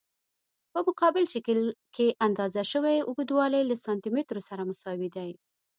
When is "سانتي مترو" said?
3.83-4.41